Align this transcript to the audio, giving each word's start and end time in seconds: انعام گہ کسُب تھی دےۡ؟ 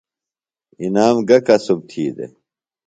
انعام 0.83 1.17
گہ 1.27 1.37
کسُب 1.47 1.79
تھی 1.89 2.03
دےۡ؟ 2.15 2.33